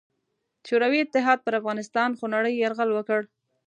[0.67, 3.21] شوروي اتحاد پر افغانستان خونړې یرغل وکړ.